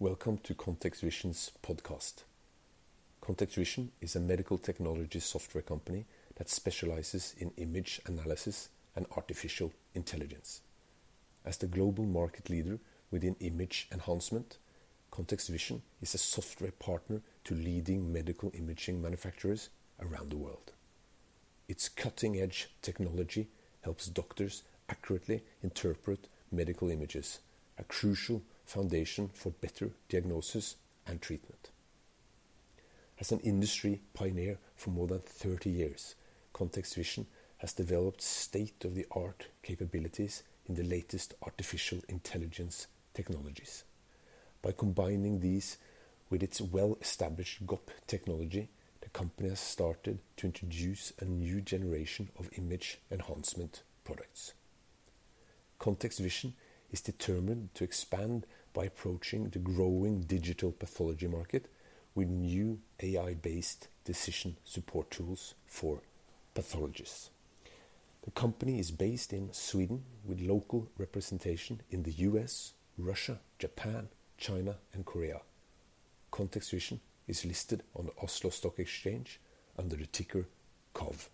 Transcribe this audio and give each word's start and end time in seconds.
Welcome 0.00 0.38
to 0.44 0.54
ContextVision's 0.54 1.50
podcast. 1.60 2.22
ContextVision 3.20 3.88
is 4.00 4.14
a 4.14 4.20
medical 4.20 4.56
technology 4.56 5.18
software 5.18 5.60
company 5.60 6.04
that 6.36 6.48
specializes 6.48 7.34
in 7.36 7.50
image 7.56 8.00
analysis 8.06 8.68
and 8.94 9.06
artificial 9.16 9.72
intelligence. 9.96 10.60
As 11.44 11.56
the 11.56 11.66
global 11.66 12.04
market 12.04 12.48
leader 12.48 12.78
within 13.10 13.34
image 13.40 13.88
enhancement, 13.90 14.58
ContextVision 15.10 15.80
is 16.00 16.14
a 16.14 16.18
software 16.18 16.70
partner 16.70 17.20
to 17.42 17.56
leading 17.56 18.12
medical 18.12 18.52
imaging 18.54 19.02
manufacturers 19.02 19.68
around 20.00 20.30
the 20.30 20.36
world. 20.36 20.70
Its 21.68 21.88
cutting 21.88 22.40
edge 22.40 22.68
technology 22.82 23.48
helps 23.80 24.06
doctors 24.06 24.62
accurately 24.88 25.42
interpret 25.60 26.28
medical 26.52 26.88
images, 26.88 27.40
a 27.76 27.82
crucial 27.82 28.42
foundation 28.68 29.30
for 29.32 29.50
better 29.50 29.90
diagnosis 30.10 30.76
and 31.06 31.22
treatment. 31.22 31.70
As 33.18 33.32
an 33.32 33.40
industry 33.40 34.02
pioneer 34.12 34.58
for 34.76 34.90
more 34.90 35.06
than 35.06 35.20
30 35.20 35.70
years, 35.70 36.14
ContextVision 36.54 37.24
has 37.58 37.72
developed 37.72 38.20
state 38.20 38.84
of 38.84 38.94
the 38.94 39.06
art 39.10 39.46
capabilities 39.62 40.42
in 40.66 40.74
the 40.74 40.84
latest 40.84 41.34
artificial 41.42 42.00
intelligence 42.08 42.88
technologies. 43.14 43.84
By 44.60 44.72
combining 44.72 45.40
these 45.40 45.78
with 46.28 46.42
its 46.42 46.60
well 46.60 46.98
established 47.00 47.66
GOP 47.66 47.88
technology, 48.06 48.68
the 49.00 49.08
company 49.08 49.48
has 49.48 49.60
started 49.60 50.18
to 50.36 50.46
introduce 50.46 51.14
a 51.20 51.24
new 51.24 51.62
generation 51.62 52.28
of 52.38 52.50
image 52.58 52.98
enhancement 53.10 53.82
products. 54.04 54.52
ContextVision 55.80 56.52
is 56.90 57.00
determined 57.00 57.70
to 57.74 57.84
expand 57.84 58.46
by 58.72 58.84
approaching 58.84 59.48
the 59.48 59.58
growing 59.58 60.20
digital 60.20 60.72
pathology 60.72 61.26
market 61.26 61.66
with 62.14 62.28
new 62.28 62.80
AI 63.00 63.34
based 63.34 63.88
decision 64.04 64.56
support 64.64 65.10
tools 65.10 65.54
for 65.66 66.02
pathologists. 66.54 67.30
The 68.22 68.30
company 68.32 68.78
is 68.78 68.90
based 68.90 69.32
in 69.32 69.52
Sweden 69.52 70.04
with 70.24 70.40
local 70.40 70.88
representation 70.98 71.80
in 71.90 72.02
the 72.02 72.12
US, 72.28 72.74
Russia, 72.98 73.40
Japan, 73.58 74.08
China, 74.36 74.76
and 74.92 75.06
Korea. 75.06 75.40
ContextVision 76.32 77.00
is 77.26 77.44
listed 77.44 77.82
on 77.94 78.06
the 78.06 78.12
Oslo 78.22 78.50
Stock 78.50 78.78
Exchange 78.78 79.40
under 79.78 79.96
the 79.96 80.06
ticker 80.06 80.46
COV. 80.94 81.28